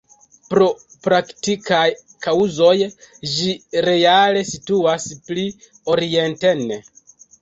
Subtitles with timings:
[0.51, 0.67] Pro
[1.07, 1.83] praktikaj
[2.27, 2.73] kaŭzoj
[3.35, 3.53] ĝi
[3.89, 5.45] reale situas pli
[5.97, 6.65] orienten.